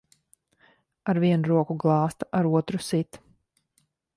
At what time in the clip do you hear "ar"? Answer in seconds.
1.13-1.19, 2.41-2.51